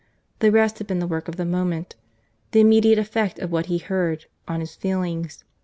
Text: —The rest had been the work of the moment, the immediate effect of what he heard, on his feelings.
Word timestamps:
—The 0.39 0.51
rest 0.51 0.79
had 0.79 0.87
been 0.87 0.97
the 0.97 1.05
work 1.05 1.27
of 1.27 1.35
the 1.35 1.45
moment, 1.45 1.95
the 2.53 2.59
immediate 2.59 2.97
effect 2.97 3.37
of 3.37 3.51
what 3.51 3.67
he 3.67 3.77
heard, 3.77 4.25
on 4.47 4.59
his 4.59 4.73
feelings. 4.75 5.43